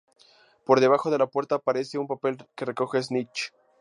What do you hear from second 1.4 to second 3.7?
aparece un papel que recoge Snitch.